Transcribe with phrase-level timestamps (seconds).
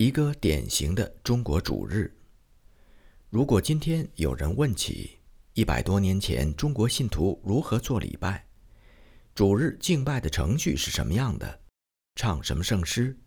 [0.00, 2.16] 一个典型的中国主日。
[3.30, 5.18] 如果今天有人问起
[5.54, 8.46] 一百多年前中国信徒如何做礼拜，
[9.34, 11.60] 主日敬拜的程序是什么样的，
[12.14, 13.18] 唱什么圣诗，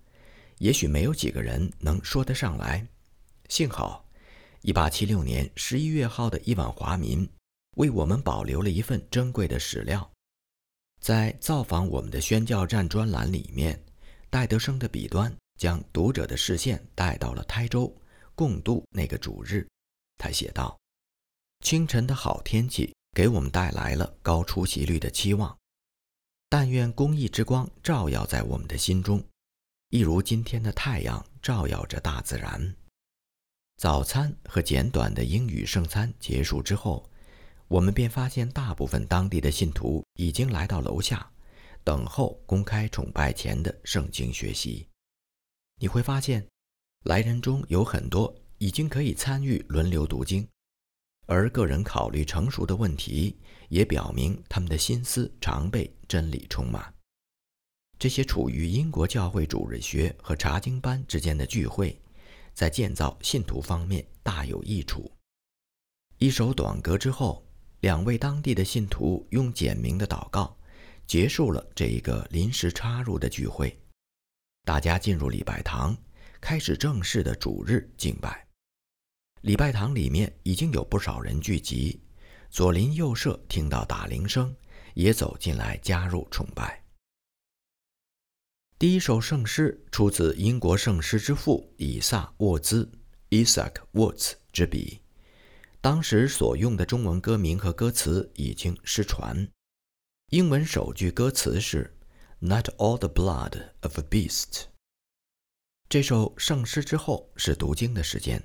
[0.59, 2.87] 也许没有几个人能说得上来。
[3.49, 4.07] 幸好，
[4.61, 7.27] 一八七六年十一月号的《一晚华民》
[7.75, 10.09] 为我们保留了一份珍贵的史料，
[11.01, 13.83] 在造访我们的宣教站专栏里面，
[14.29, 15.35] 戴德生的笔端。
[15.61, 17.95] 将读者的视线带到了台州，
[18.33, 19.67] 共度那个主日。
[20.17, 20.75] 他写道
[21.63, 25.55] ：“清晨的好天气给我们带来了高出席率的期望。
[26.49, 29.23] 但愿公益之光照耀在我们的心中，
[29.89, 32.75] 一如今天的太阳照耀着大自然。”
[33.77, 37.07] 早餐和简短的英语圣餐结束之后，
[37.67, 41.31] 我们便发现大部分当地的信徒已经来到楼下，
[41.83, 44.87] 等候公开崇拜前的圣经学习。
[45.81, 46.47] 你会发现，
[47.05, 50.47] 来人中有很多已经可以参与轮流读经，
[51.25, 53.35] 而个人考虑成熟的问题
[53.67, 56.93] 也表明他们的心思常被真理充满。
[57.97, 61.99] 这些处于英国教会主日学和查经班之间的聚会，
[62.53, 65.11] 在建造信徒方面大有益处。
[66.19, 67.43] 一首短歌之后，
[67.79, 70.55] 两位当地的信徒用简明的祷告
[71.07, 73.75] 结束了这一个临时插入的聚会。
[74.63, 75.97] 大家进入礼拜堂，
[76.39, 78.47] 开始正式的主日敬拜。
[79.41, 81.99] 礼拜堂里面已经有不少人聚集，
[82.51, 84.55] 左邻右舍听到打铃声，
[84.93, 86.83] 也走进来加入崇拜。
[88.77, 92.87] 第一首圣诗出自英国圣诗之父以撒·沃兹
[93.31, 95.01] （Isaac Watts） 之笔，
[95.81, 99.49] 当时所用的中文歌名和歌词已经失传。
[100.27, 101.97] 英文首句歌词是。
[102.43, 104.63] Not all the blood of a beast。
[105.87, 108.43] 这首圣诗之后是读经的时间，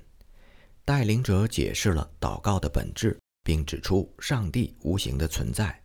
[0.85, 5.83] 带领者解释了祷告的本质，并指出上帝无形的存在，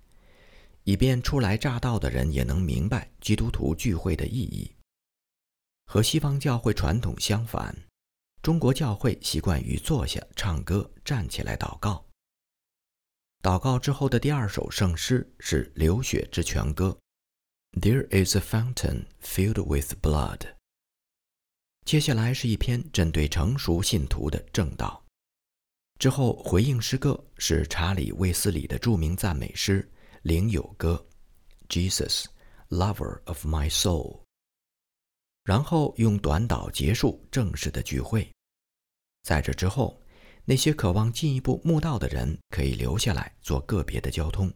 [0.85, 4.71] 以便初来乍到的人也能明白基督徒聚会的意义。
[5.87, 7.75] 和西方教会传统相反，
[8.43, 12.05] 中国教会习惯于坐下唱歌，站起来祷告。
[13.43, 16.95] 祷告之后的第二首圣诗是《流血之泉歌》。
[17.73, 20.55] There is a fountain filled with blood。
[21.85, 25.03] 接下来是一篇针对成熟信徒的正道。
[25.99, 29.83] 之后回应诗歌是查理·卫斯理的著名赞美诗
[30.23, 31.05] 《灵友歌》
[31.69, 32.27] ，Jesus,
[32.69, 34.21] Lover of my soul。
[35.45, 38.31] 然后用短祷结束正式的聚会。
[39.23, 40.01] 在这之后，
[40.45, 44.53] 那些渴望进一步慕道的人可以留下来做个别的交通。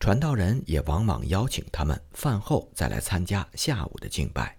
[0.00, 4.56] 传道人也往往邀请他们饭后再来参加下午的敬拜，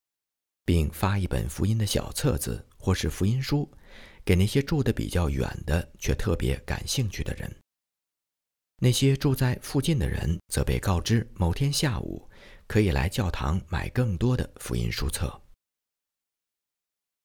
[0.65, 3.67] 并发一本福音的小册子或是福音书，
[4.23, 7.51] 给那些住得比较远的却特别感兴趣的人。
[8.77, 12.29] 那些住在附近的人则被告知某天下午
[12.67, 15.41] 可以来教堂买更多的福音书册。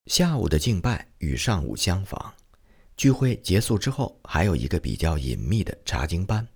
[0.07, 2.33] 下午的敬拜与上午相仿，
[2.97, 6.49] 聚会结束之后还有一个比较隐秘的查经班。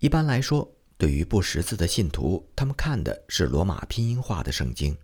[0.00, 4.94] 一般来说，对于不识字的信徒，他们看的是罗马拼音化的圣经；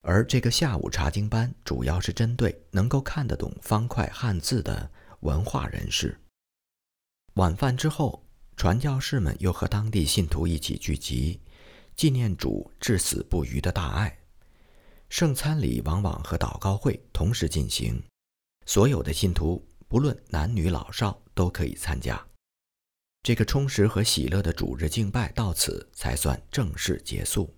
[0.00, 6.18] 而这个下午查经班主要是针对能够看得懂方块汉字的文化人士。
[7.34, 8.26] 晚饭之后，
[8.56, 11.38] 传教士们又和当地信徒一起聚集，
[11.94, 14.18] 纪念主至死不渝的大爱。
[15.10, 18.02] 圣餐礼往往和祷告会同时进行，
[18.64, 22.27] 所有的信徒不论男女老少都可以参加。
[23.22, 27.54] 这个充实和喜乐的主日敬拜到此才算正式结束。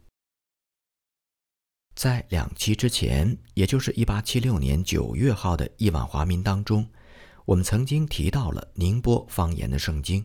[1.95, 6.89] 在两期之前，也就是1876年9月号的《亿万华民》当中，
[7.45, 10.25] 我们曾经提到了宁波方言的圣经，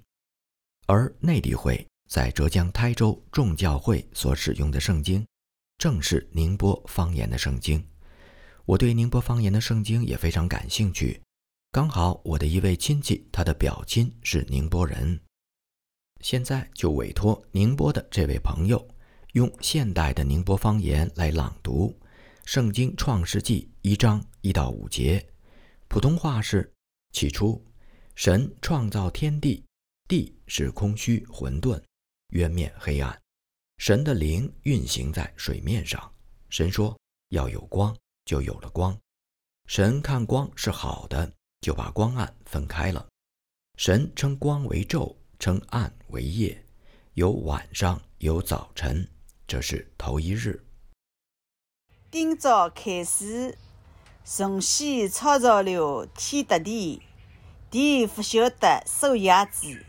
[0.88, 5.26] 而内地会在浙江台州众教会所使用的圣经，
[5.78, 7.86] 正是宁波方言的圣经。
[8.66, 11.22] 我对宁波方言的圣经也非常感兴趣，
[11.76, 15.20] 刚好我的一位亲戚，他的表亲是宁波人。
[16.22, 18.88] 现在就委托宁波的这位朋友，
[19.34, 21.90] 用现代的宁波方言来朗读
[22.46, 25.22] 《圣经创世纪》一章一到五节。
[25.90, 26.74] 普通话是：
[27.12, 27.62] 起初，
[28.16, 29.62] 神创造天地，
[30.08, 31.84] 地是空虚混沌，
[32.30, 33.22] 渊面黑暗。
[33.80, 36.10] 神的灵运行在水面上。
[36.48, 36.98] 神说
[37.36, 37.94] ：“要有光，
[38.24, 38.98] 就有了光。”
[39.68, 41.30] 神看光是好的，
[41.66, 43.08] 就把光暗分开了。
[43.76, 45.16] 神称光为昼。
[45.40, 46.64] 称暗为夜，
[47.16, 49.10] 有晚上，有早晨，
[49.48, 50.64] 这是头一日。
[52.12, 53.58] 今朝开始，
[54.24, 57.02] 神仙创造了天得地，
[57.72, 59.84] 地不晓得收叶子。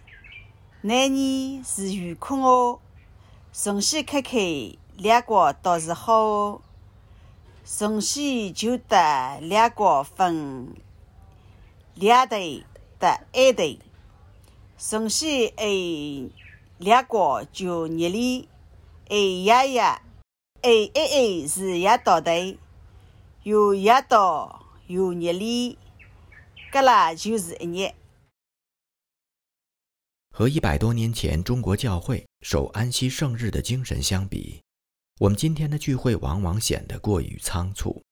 [0.80, 2.80] 那年是雨空哦，
[3.52, 4.38] 神仙开开，
[4.96, 6.62] 亮光倒是好哦。
[7.64, 10.74] 晨曦就得亮光分
[11.98, 12.36] 两头
[12.98, 13.62] 得一头，
[14.76, 15.64] 晨曦爱
[16.76, 18.46] 亮光就热烈，
[19.08, 19.80] 爱爷爷。
[20.60, 22.30] A A A 是夜到头，
[23.44, 25.78] 又夜到又热烈，
[26.70, 27.94] 搿啦就是一日。
[30.32, 34.60] 和一百多年前中国教会守安息圣日的精神相比，
[35.18, 38.02] 我们今天的聚会往往显得过于仓促。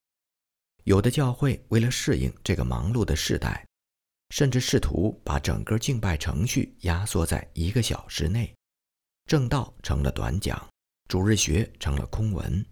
[0.85, 3.67] 有的教会为了适应这个忙碌的时代，
[4.35, 8.53] 甚至试图把整个敬拜程序压缩在一个小时内，
[9.27, 10.61] 正道成了短讲。
[11.09, 12.67] 主日学成了空文，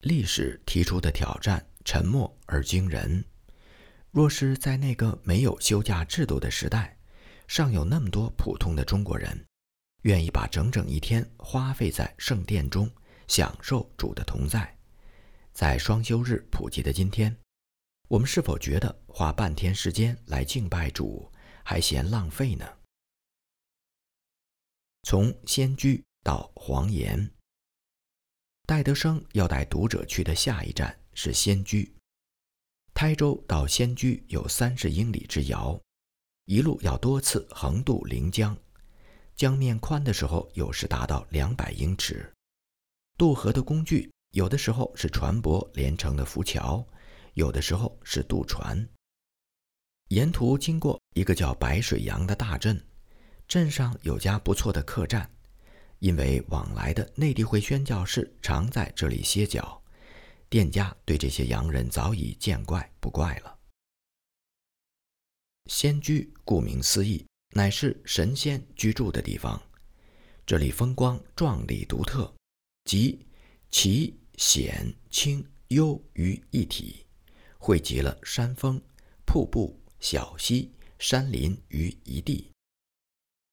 [0.00, 3.24] 历史提出的挑战沉默而惊人。
[4.10, 6.98] 若是在那个没有休假制度的时代，
[7.46, 9.46] 尚有那么多普通的中国人，
[10.02, 12.90] 愿意把整整一天花费在圣殿中
[13.28, 14.76] 享受主的同在，
[15.52, 17.36] 在双休日普及的今天，
[18.08, 21.30] 我们是否觉得花半天时间来敬拜主
[21.64, 22.66] 还嫌浪费呢？
[25.02, 26.04] 从仙居。
[26.22, 27.30] 到黄岩，
[28.66, 31.94] 戴德生要带读者去的下一站是仙居。
[32.92, 35.80] 台州到仙居有三十英里之遥，
[36.46, 38.58] 一路要多次横渡临江，
[39.36, 42.28] 江面宽的时候有时达到两百英尺。
[43.16, 46.84] 渡河的工具有的时候是船舶连成的浮桥，
[47.36, 48.88] 有的时候是渡船。
[50.08, 52.82] 沿途经过一个叫白水洋的大镇，
[53.46, 55.30] 镇上有家不错的客栈。
[55.98, 59.82] 因为往来的内地会宣教士常在这里歇脚，
[60.48, 63.58] 店家对这些洋人早已见怪不怪了。
[65.66, 69.60] 仙居顾名思义，乃是神仙居住的地方。
[70.46, 72.32] 这里风光壮丽独特，
[72.84, 73.26] 集
[73.70, 77.05] 奇险清幽于一体，
[77.66, 78.80] 汇集了山峰、
[79.24, 82.48] 瀑布、小溪、山林于一地。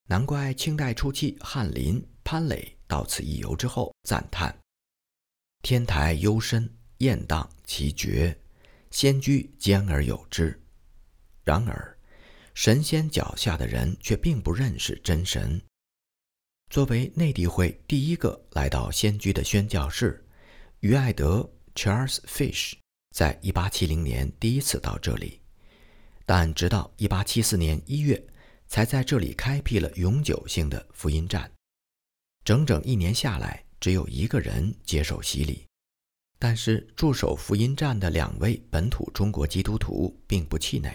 [0.08, 2.00] 难怪清代初期翰林。
[2.24, 4.56] 潘磊到此一游之后赞叹
[5.64, 8.40] ：“天台幽深，雁荡奇绝，
[8.92, 10.62] 仙居兼而有之。”
[11.44, 11.98] 然而，
[12.54, 15.60] 神仙脚下的人却并不认识真神。
[16.70, 20.24] 作为内地会第一个来到仙居的宣教士，
[20.82, 22.76] 于爱德 （Charles Fish）
[23.14, 25.40] 在1870年第一次到这里，
[26.26, 28.28] 但直到1874年1月，
[28.68, 31.50] 才在这里开辟了永久性的福音站。
[32.44, 35.64] 整整一年下来，只有一个人接受洗礼，
[36.40, 40.92] 但是驻守福音站的两位本土中国基督徒并不气馁，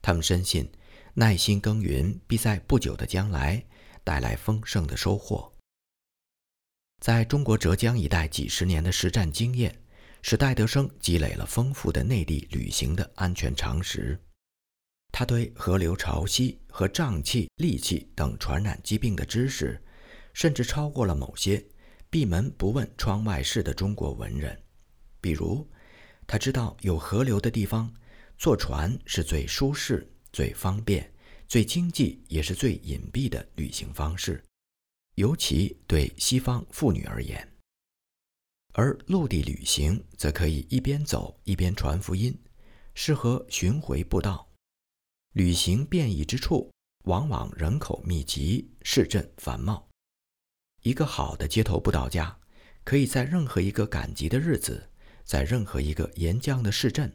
[0.00, 0.70] 他们深信
[1.14, 3.60] 耐心耕耘必在不久的将来
[4.04, 5.52] 带来丰盛的收获。
[7.02, 9.76] 在中国浙江一带几十年的实战经验，
[10.28, 14.20] 使戴德生积累了丰富的内地旅行的安全常识。
[15.12, 19.80] 他对河流潮汐和瘴气、痢气等传染疾病的知识。
[20.34, 21.64] 甚至超过了某些
[22.10, 24.60] 闭门不问窗外事的中国文人，
[25.20, 25.64] 比如，
[26.26, 27.90] 他知道有河流的地方，
[28.36, 31.08] 坐船是最舒适、最方便、
[31.46, 34.42] 最经济，也是最隐蔽的旅行方式，
[35.14, 37.55] 尤其对西方妇女而言。
[38.78, 42.38] 而陆地旅行则可以一边走一边传福音，
[42.94, 44.46] 适合巡回布道。
[45.32, 46.70] 旅行便异之处，
[47.04, 49.88] 往往人口密集，市镇繁茂。
[50.82, 52.38] 一个好的街头布道家，
[52.84, 54.90] 可以在任何一个赶集的日子，
[55.24, 57.10] 在任何一个沿江的市镇，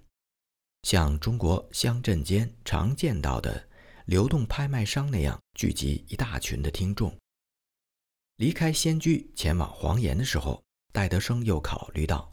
[0.81, 3.69] 像中国乡镇间常见到的
[4.05, 7.15] 流动拍卖商那样，聚集一大群的听众。
[8.37, 12.31] 离开仙居前往黄岩的时候，戴德生又考虑到，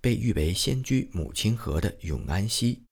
[0.00, 2.82] 被誉为仙居母亲河的永安溪，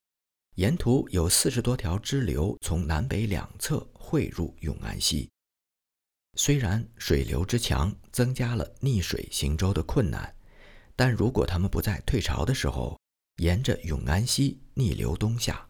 [0.57, 5.29] 沿途有四十多条支流从南北两侧汇入永安溪。
[6.39, 10.35] 虽然水流之强增加了逆水行舟的困难，
[10.95, 12.99] 但如果他们不在退潮的时候
[13.37, 15.67] 沿着永安溪逆流东下，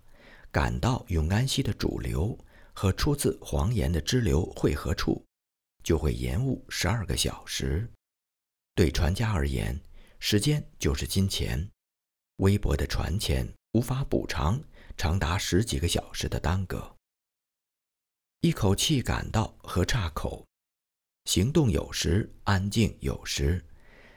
[0.51, 2.37] 赶到永安溪的主流
[2.73, 5.23] 和出自黄岩的支流汇合处，
[5.85, 7.89] 就会延误十二个小时。
[8.77, 9.81] 对船家而言，
[10.21, 11.71] 时间就是金钱，
[12.37, 14.63] 微薄的船钱无法补偿
[14.99, 16.95] 长达十几个小时的耽搁。
[18.43, 20.45] 一口气赶到河岔口。
[21.25, 23.65] 行动有时，安静有时，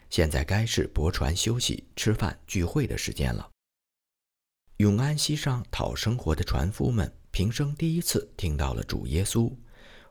[0.09, 3.49] 现在该是泊船休息、吃饭聚会的时间了。
[4.77, 9.49] 永安溪上讨生活的船夫们平生第一次听到了主耶稣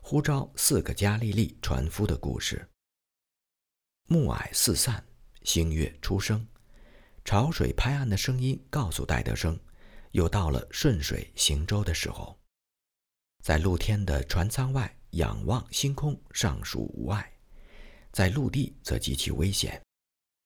[0.01, 2.67] 呼召四个加利利船夫的故事。
[4.11, 5.05] 暮霭四散，
[5.43, 6.43] 星月初升，
[7.23, 9.55] 潮水拍岸的声音告诉戴德生，
[10.13, 12.35] 又到了顺水行舟的时候。
[13.43, 17.21] 在露天的船舱外仰望星空，尚属无碍；
[18.11, 19.79] 在陆地则极其危险，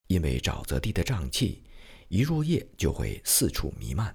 [0.08, 1.64] 因为沼泽地的瘴气
[2.10, 4.14] 一入夜就会四处弥漫，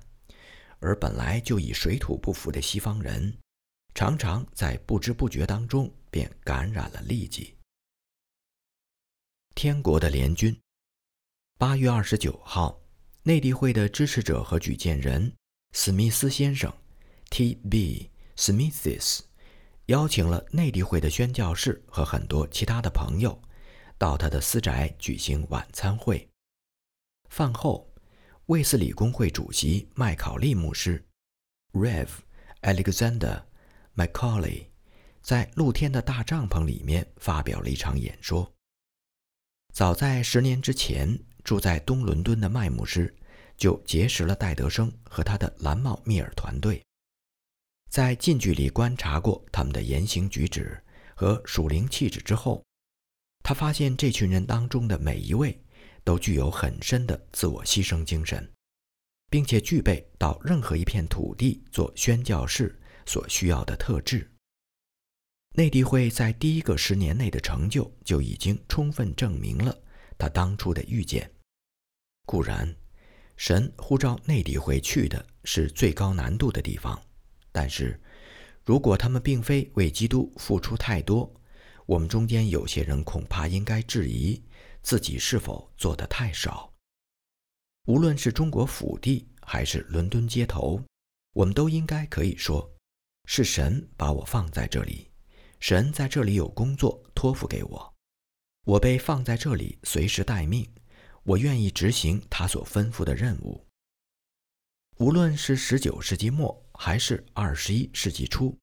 [0.79, 3.35] 而本来就以水土不服的西方人，
[3.95, 7.55] 常常在不知不觉当中便感染了痢疾。
[9.59, 10.57] 天国的联军，
[11.59, 12.81] 八月二十九号，
[13.25, 15.35] 内地会的支持者和举荐人
[15.73, 16.73] 史密斯先生
[17.31, 18.09] （T.B.）。
[18.37, 19.23] Smiths
[19.87, 23.37] 邀请了内地会的宣教士和很多其他的朋友
[23.99, 26.29] 到他的私宅举行晚餐会。
[27.29, 27.93] 饭后，
[28.47, 31.05] 卫斯理公会主席麦考利牧师
[31.73, 32.07] （Rev.
[32.63, 33.43] Alexander
[33.97, 34.67] Macaulay）
[35.21, 38.55] 在露天的大帐篷里面发表了一场演说。
[39.79, 43.15] 早在十年之前，住在东伦敦的麦牧师
[43.57, 46.83] 就结识了戴德生和他的蓝帽密尔团队。
[47.89, 50.77] 在近距离观察过他们的言行举止
[51.15, 52.61] 和属灵气质之后，
[53.45, 55.57] 他发现这群人当中的每一位
[56.03, 58.51] 都具有很深的自我牺牲精神，
[59.31, 64.29] 并且具备到任何一片土地做宣教士所需要的特质。
[65.59, 69.77] 内地会在第一个十年内的成就就已经充分证明了
[70.17, 71.29] 他当初的预见。
[72.27, 72.73] 固然，
[73.37, 76.97] 神呼召内地会去的是最高难度的地方。
[77.51, 78.01] 但是，
[78.65, 81.29] 如果他们并非为基督付出太多，
[81.87, 84.41] 我们中间有些人恐怕应该质疑
[84.85, 86.73] 自己是否做得太少。
[87.87, 90.81] 无论是中国腹地还是伦敦街头，
[91.33, 92.73] 我们都应该可以说，
[93.25, 95.08] 是神把我放在这里，
[95.61, 97.95] 神在这里有工作托付给我，
[98.65, 100.69] 我被放在这里随时待命，
[101.25, 103.65] 我愿意执行他所吩咐的任务。
[104.99, 108.57] 无论是十九世纪末还是二十一世纪初，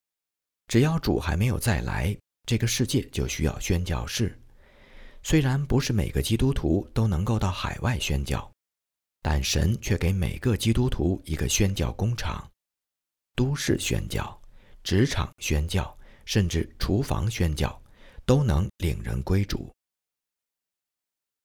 [0.68, 4.38] 只要主还没有再来，这个世界就需要宣教士。
[5.24, 8.52] 虽然不是每个基督徒都能够到海外宣教，
[9.22, 12.50] 但神却给每个基督徒一个宣教工厂：
[13.36, 14.40] 都市宣教、
[14.84, 17.82] 职场宣教，甚至厨房宣教，
[18.25, 19.72] 都能领人归主。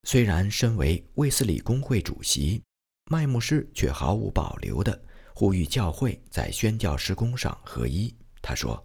[0.04, 2.62] 虽然身为卫斯理公会主席。
[3.10, 8.14] 麦牧师却毫无保留地呼吁教会在宣教施工上合一。
[8.40, 8.80] 他说：“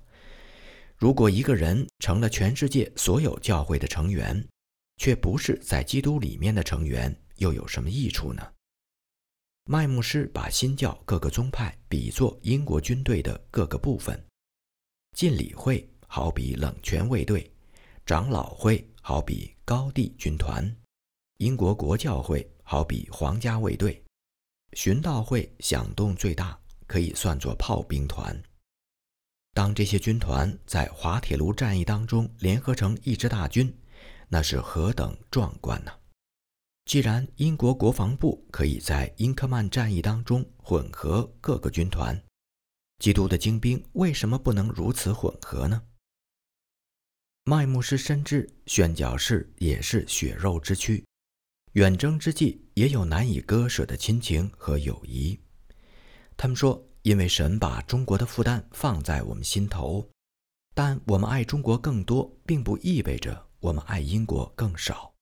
[0.97, 4.43] 如果一个人成了全世界所有教会的成员，
[4.97, 8.41] 却不是在基督里面的成员，又有什么益处呢？”
[9.69, 14.19] 麦牧师把新教各个宗派比作英国军队的各个部分，
[15.15, 17.49] 禁礼会好比冷泉卫队，
[18.05, 20.69] 长老会好比高地军团，
[21.37, 24.03] 英国国教会好比皇家卫队。
[24.73, 28.37] 巡道会响动最大，可以算作炮兵团。
[29.53, 33.73] 当这些军团在滑铁卢战役当中联合成一支大军，
[34.27, 35.93] 那是何等壮观呢？
[36.83, 42.21] 既然英国国防部可以在英克曼战役当中混合各个军团，
[42.99, 45.81] 基督的精兵为什么不能如此混合呢？
[47.43, 51.03] 麦牧师深知宣教士也是血肉之躯。
[51.73, 55.37] 远征之际，也有难以割舍的亲情和友谊。
[56.37, 60.09] 他们说：“因为神把中国的负担放在我们心头，
[60.73, 65.13] 但我们爱中国更多，并不意味着我们爱英国更少。”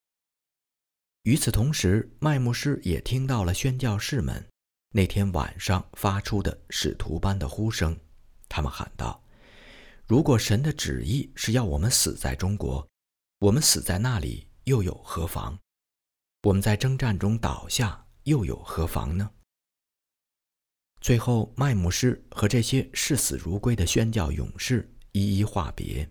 [1.24, 4.48] 与此同时，麦牧师也听到了宣教士们
[4.96, 8.00] 那天晚上发出的使徒般的呼声。
[8.48, 9.24] 他们喊道
[10.06, 12.88] ：“如果神的旨意是要我们死在中国，
[13.40, 15.58] 我们死在那里又有何妨？”
[16.44, 19.32] 我们在征战中倒下，又有何妨呢？
[21.02, 26.08] 最后，麦姆斯和这些视死如归的宣教勇士一一话别。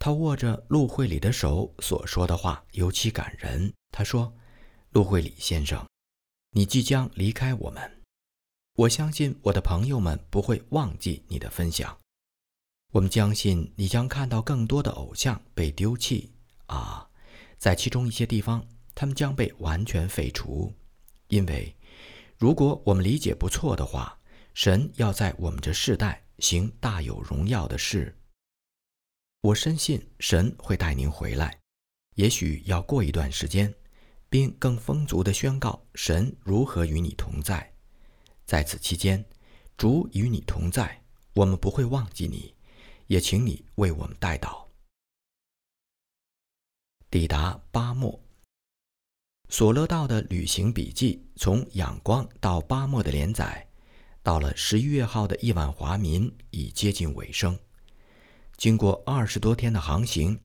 [0.00, 3.72] 他握着陆会里的手所说的话尤其感人。
[3.92, 4.34] 他说
[4.90, 5.86] ：“陆会里先生，
[6.56, 8.02] 你即将离开我们，
[8.76, 12.00] 我相信我的朋友们不会忘记你的分享。
[12.92, 16.32] 我们相信你将看到更多的偶像被丢弃
[16.64, 17.10] 啊，
[17.58, 18.66] 在其中一些地方。”
[18.98, 20.72] 他们将被完全废除，
[21.28, 21.76] 因为
[22.38, 24.18] 如果我们理解不错的话，
[24.54, 28.16] 神要在我们这世代行大有荣耀的事。
[29.42, 31.60] 我深信神会带您回来，
[32.14, 33.74] 也许要过一段时间，
[34.36, 37.72] 并更丰足地宣告神如何与你同在。
[38.44, 39.24] 在此期间，
[39.78, 41.02] 主与你同在，
[41.32, 42.54] 我们不会忘记你，
[43.06, 44.66] 也请你为我们带祷。
[47.10, 48.20] 抵达巴莫，
[49.48, 53.66] 索勒道的旅行笔记从仰光到巴莫的连载，
[54.22, 57.58] 到了十一月号的亿万华民已接近尾声。
[58.58, 60.38] 经过二十多天的航行，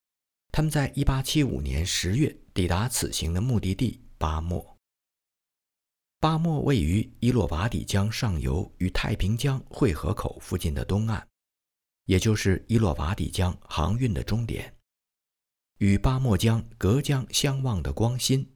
[0.52, 4.78] 他们在一八七五年十月抵达此行的目的地巴莫。
[6.20, 11.26] 巴莫位于伊洛瓦底江上游与太平江汇合口附近的东岸，
[12.06, 14.76] 也就是伊洛瓦底江航运的终点。
[15.80, 18.48] 与巴莫江隔江相望的光新，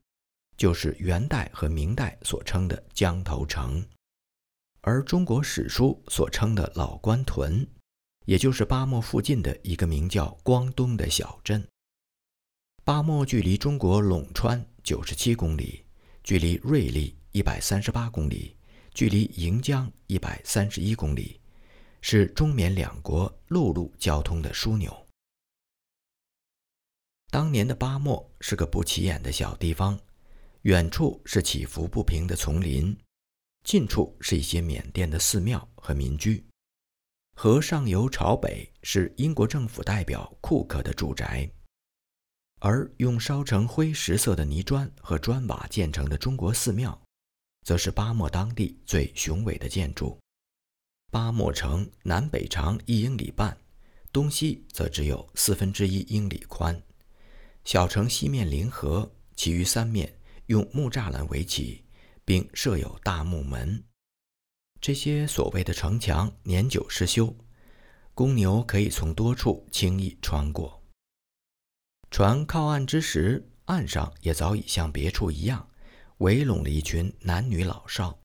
[0.57, 3.83] 就是元代和明代所称的江头城，
[4.81, 7.67] 而中国史书所称的老关屯。
[8.25, 11.67] 也就是巴莫附近的一个名叫光东的小镇。
[12.85, 15.83] 巴莫距离中国陇川九十七公里，
[16.23, 18.55] 距离瑞丽一百三十八公里，
[18.93, 21.41] 距离盈江一百三十一公里，
[22.01, 24.95] 是中缅两国陆路交通的枢纽。
[27.31, 29.99] 当年的巴莫是个不起眼的小地方，
[30.61, 32.95] 远处是起伏不平的丛林，
[33.63, 36.45] 近处是一些缅甸的寺庙和民居。
[37.35, 41.49] 河上游朝北是英国政府代表库克的住宅，
[42.59, 46.99] 而用烧成灰石色的泥砖和砖瓦建成的中国寺庙，
[47.63, 50.17] 则是巴莫当地最雄伟的建筑。
[51.11, 53.57] 巴莫城南北长一英里半，
[54.11, 56.81] 东西则只有四分之一英里宽。
[57.63, 61.85] 小城西面临河，其余三面用木栅栏围起，
[62.23, 63.83] 并设有大木门。
[64.81, 67.35] 这些所谓的城墙年久失修，
[68.13, 70.74] 公牛可以从多处轻易穿过。
[72.15, 75.67] 船靠岸之时，岸上也早已像别处一样，
[76.19, 78.17] 围拢了一群男女老少，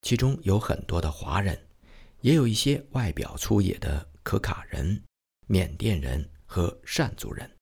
[0.00, 1.68] 其中有很多的华人，
[2.22, 5.02] 也有一些外表粗野的可卡人、
[5.46, 7.58] 缅甸人和善族人。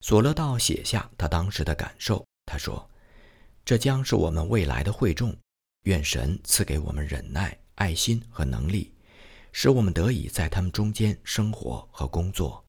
[0.00, 2.90] 索勒道写下他当时的感受，他说
[3.66, 5.36] ：“这将是我们未来的会众。”
[5.84, 8.94] 愿神赐给我们忍耐、爱心和能力，
[9.52, 12.64] 使我们得以在他们中间生活和工作。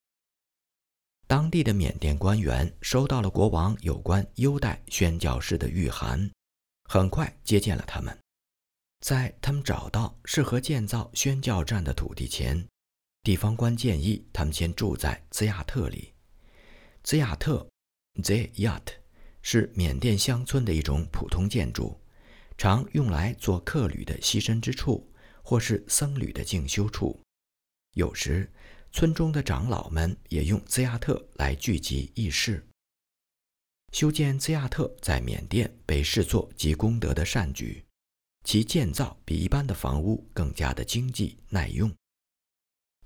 [1.27, 6.29] 当地的缅甸官员收到了国王有关优待宣教士的谕函，
[6.89, 8.15] 很快接见了他们。
[8.99, 12.65] 在他们找到适合建造宣教站的土地前，
[13.23, 16.13] 地方官建议他们先住在兹亚特里。
[17.03, 17.67] 兹亚特
[18.21, 18.83] （Z Yat）
[19.41, 21.99] 是缅甸乡村的一种普通建筑。
[22.55, 27.19] 常用来做客旅的栖身之处，或是僧侣的静修处。
[27.95, 28.49] 有时，
[28.93, 32.63] 村中的长老们也用兹亚特来聚集议事。
[33.91, 37.83] 修建兹亚特在缅甸被视作积功德的善举，
[38.43, 41.91] 其建造比一般的房屋更加的经济耐用。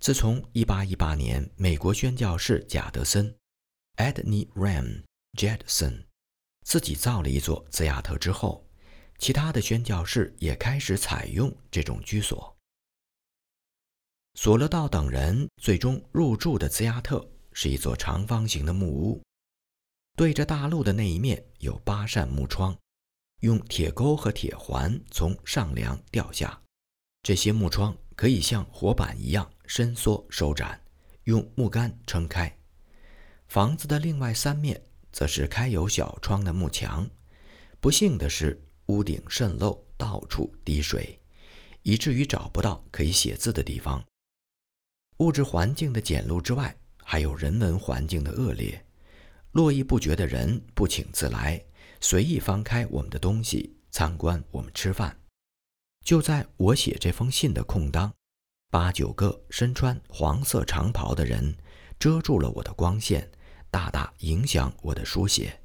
[0.02, 3.34] 自从1818年美国宣教士贾德森
[3.95, 5.04] （Edney Ram
[5.38, 6.04] Jedson）
[6.65, 8.67] 自己造了一座兹亚特之后，
[9.19, 12.57] 其他的宣教士也开始采用这种居所。
[14.39, 19.19] 索勒道等人最终入住的兹亚特是一座长方形的木屋，
[20.15, 22.78] 对着大陆的那一面有八扇木窗，
[23.39, 26.62] 用铁钩和铁环从上梁吊下。
[27.23, 30.80] 这些木窗可以像火板一样伸缩收展，
[31.23, 32.56] 用木杆撑开。
[33.47, 34.80] 房子的另外三面
[35.12, 37.10] 则是开有小窗的木墙。
[37.80, 38.63] 不幸的是。
[38.86, 41.19] 屋顶渗漏，到处滴水，
[41.82, 44.02] 以至于找不到可以写字的地方。
[45.17, 48.86] 物质环境的简陋之外，还有人文环境的恶劣。
[49.51, 51.60] 络绎不绝的人不请自来，
[51.99, 55.19] 随意翻开我们的东西，参观我们吃饭。
[56.06, 58.13] 就在我写这封信的空当，
[58.69, 61.56] 八九个身穿黄色长袍的人
[61.97, 63.27] 遮住了我的光线，
[63.71, 65.60] 大大影响我的书写。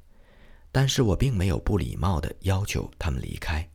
[0.71, 3.69] 但是我并没有不礼貌地要求他们离开。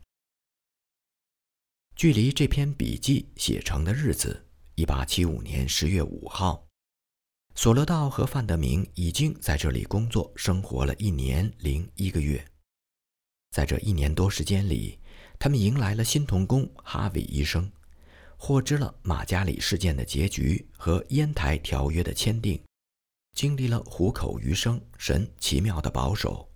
[1.94, 4.47] 距离这篇笔记写成的日子，
[4.78, 6.64] 一八七五年十月五号，
[7.56, 12.46] 索勒道和范德明已经在这里工作生活了一年零一个月。
[13.50, 14.96] 在这一年多时间里，
[15.36, 17.68] 他们迎来了新童工哈维医生，
[18.36, 22.62] 获知了马加里事件的结局和烟台条约的签订，
[23.32, 26.48] 经历了虎口余生神奇妙的保守。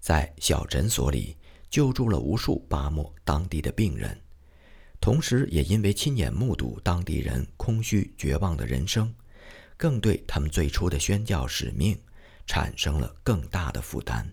[0.00, 1.36] 在小诊所里
[1.68, 4.20] 救助了无数巴莫当地的病人，
[5.00, 9.12] 同时也因为亲眼目睹当地人空虚绝望的人生，
[9.76, 11.98] 更对他们最初的宣教使命
[12.46, 14.30] 产生了更大的负担。